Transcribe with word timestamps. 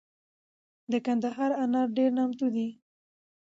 دکندهار 0.91 1.51
انار 1.63 1.87
دیر 1.95 2.11
نامتو 2.17 2.47
دي 2.55 2.67